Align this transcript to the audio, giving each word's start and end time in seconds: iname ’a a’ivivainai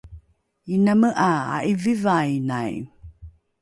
iname 0.73 1.09
’a 1.29 1.31
a’ivivainai 1.55 2.75